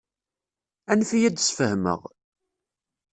Anef-iyi 0.91 1.25
ad 1.27 1.33
d-sfehmeɣ. 1.35 1.99